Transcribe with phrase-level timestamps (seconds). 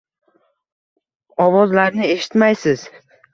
[1.45, 2.89] Ovozlarini eshitmaysiz